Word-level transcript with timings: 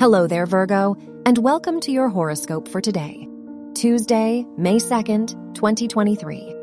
Hello 0.00 0.26
there, 0.26 0.46
Virgo, 0.46 0.96
and 1.26 1.36
welcome 1.36 1.78
to 1.80 1.92
your 1.92 2.08
horoscope 2.08 2.66
for 2.68 2.80
today, 2.80 3.28
Tuesday, 3.74 4.46
May 4.56 4.76
2nd, 4.76 5.54
2023. 5.54 6.54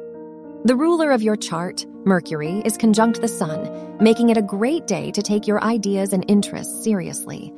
The 0.66 0.76
ruler 0.76 1.12
of 1.12 1.22
your 1.22 1.36
chart, 1.36 1.86
Mercury, 2.04 2.64
is 2.66 2.78
conjunct 2.78 3.22
the 3.22 3.28
Sun, 3.28 4.00
making 4.00 4.30
it 4.30 4.38
a 4.38 4.42
great 4.42 4.88
day 4.88 5.12
to 5.12 5.22
take 5.22 5.46
your 5.46 5.64
ideas 5.64 6.14
and 6.14 6.26
interests 6.28 6.84
seriously. 6.84 7.54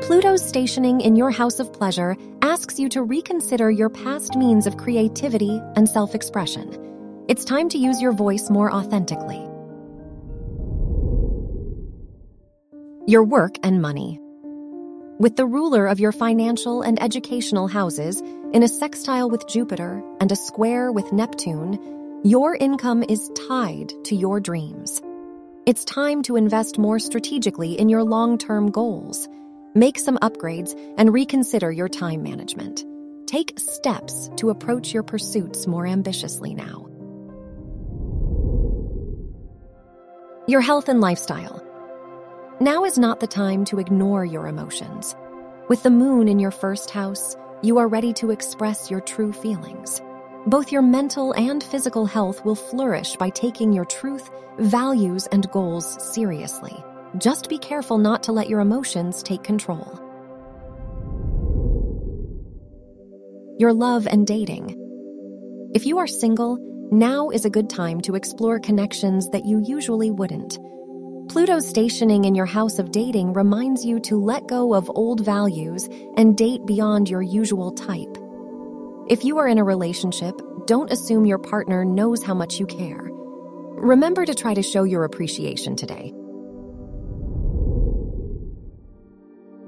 Pluto's 0.00 0.44
stationing 0.44 1.00
in 1.00 1.14
your 1.14 1.30
house 1.30 1.60
of 1.60 1.72
pleasure 1.72 2.16
asks 2.42 2.80
you 2.80 2.88
to 2.88 3.04
reconsider 3.04 3.70
your 3.70 3.90
past 3.90 4.34
means 4.34 4.66
of 4.66 4.76
creativity 4.76 5.60
and 5.76 5.88
self 5.88 6.16
expression. 6.16 7.24
It's 7.28 7.44
time 7.44 7.68
to 7.68 7.78
use 7.78 8.02
your 8.02 8.10
voice 8.10 8.50
more 8.50 8.72
authentically. 8.72 9.38
Your 13.06 13.22
work 13.22 13.54
and 13.62 13.80
money. 13.80 14.21
With 15.18 15.36
the 15.36 15.46
ruler 15.46 15.86
of 15.86 16.00
your 16.00 16.10
financial 16.10 16.82
and 16.82 17.00
educational 17.00 17.68
houses 17.68 18.20
in 18.20 18.62
a 18.62 18.68
sextile 18.68 19.28
with 19.28 19.46
Jupiter 19.46 20.02
and 20.20 20.32
a 20.32 20.36
square 20.36 20.90
with 20.90 21.12
Neptune, 21.12 22.22
your 22.24 22.56
income 22.56 23.04
is 23.06 23.30
tied 23.48 23.92
to 24.04 24.16
your 24.16 24.40
dreams. 24.40 25.02
It's 25.66 25.84
time 25.84 26.22
to 26.24 26.36
invest 26.36 26.78
more 26.78 26.98
strategically 26.98 27.78
in 27.78 27.90
your 27.90 28.02
long 28.02 28.38
term 28.38 28.70
goals. 28.70 29.28
Make 29.74 29.98
some 29.98 30.16
upgrades 30.18 30.74
and 30.96 31.12
reconsider 31.12 31.70
your 31.70 31.88
time 31.88 32.22
management. 32.22 32.82
Take 33.26 33.58
steps 33.58 34.30
to 34.36 34.48
approach 34.48 34.94
your 34.94 35.02
pursuits 35.02 35.66
more 35.66 35.86
ambitiously 35.86 36.54
now. 36.54 36.88
Your 40.48 40.62
health 40.62 40.88
and 40.88 41.00
lifestyle. 41.00 41.61
Now 42.62 42.84
is 42.84 42.96
not 42.96 43.18
the 43.18 43.26
time 43.26 43.64
to 43.64 43.80
ignore 43.80 44.24
your 44.24 44.46
emotions. 44.46 45.16
With 45.68 45.82
the 45.82 45.90
moon 45.90 46.28
in 46.28 46.38
your 46.38 46.52
first 46.52 46.90
house, 46.92 47.36
you 47.60 47.78
are 47.78 47.88
ready 47.88 48.12
to 48.12 48.30
express 48.30 48.88
your 48.88 49.00
true 49.00 49.32
feelings. 49.32 50.00
Both 50.46 50.70
your 50.70 50.82
mental 50.82 51.32
and 51.32 51.60
physical 51.60 52.06
health 52.06 52.44
will 52.44 52.54
flourish 52.54 53.16
by 53.16 53.30
taking 53.30 53.72
your 53.72 53.84
truth, 53.84 54.30
values, 54.60 55.26
and 55.32 55.50
goals 55.50 56.14
seriously. 56.14 56.72
Just 57.18 57.48
be 57.48 57.58
careful 57.58 57.98
not 57.98 58.22
to 58.22 58.32
let 58.32 58.48
your 58.48 58.60
emotions 58.60 59.24
take 59.24 59.42
control. 59.42 59.98
Your 63.58 63.72
love 63.72 64.06
and 64.06 64.24
dating. 64.24 64.78
If 65.74 65.84
you 65.84 65.98
are 65.98 66.06
single, 66.06 66.58
now 66.92 67.30
is 67.30 67.44
a 67.44 67.50
good 67.50 67.68
time 67.68 68.00
to 68.02 68.14
explore 68.14 68.60
connections 68.60 69.28
that 69.30 69.46
you 69.46 69.60
usually 69.66 70.12
wouldn't. 70.12 70.60
Pluto's 71.28 71.66
stationing 71.66 72.24
in 72.24 72.34
your 72.34 72.46
house 72.46 72.78
of 72.78 72.90
dating 72.90 73.32
reminds 73.32 73.84
you 73.84 74.00
to 74.00 74.22
let 74.22 74.46
go 74.48 74.74
of 74.74 74.90
old 74.94 75.24
values 75.24 75.88
and 76.16 76.36
date 76.36 76.66
beyond 76.66 77.08
your 77.08 77.22
usual 77.22 77.72
type. 77.72 78.18
If 79.08 79.24
you 79.24 79.38
are 79.38 79.48
in 79.48 79.58
a 79.58 79.64
relationship, 79.64 80.40
don't 80.66 80.92
assume 80.92 81.24
your 81.24 81.38
partner 81.38 81.84
knows 81.84 82.22
how 82.22 82.34
much 82.34 82.58
you 82.58 82.66
care. 82.66 83.00
Remember 83.02 84.26
to 84.26 84.34
try 84.34 84.52
to 84.52 84.62
show 84.62 84.84
your 84.84 85.04
appreciation 85.04 85.76
today. 85.76 86.12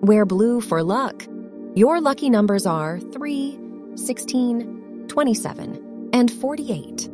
Wear 0.02 0.26
blue 0.26 0.60
for 0.60 0.82
luck. 0.82 1.26
Your 1.74 2.00
lucky 2.00 2.30
numbers 2.30 2.66
are 2.66 3.00
3, 3.00 3.58
16, 3.96 5.06
27, 5.08 6.10
and 6.12 6.30
48. 6.30 7.13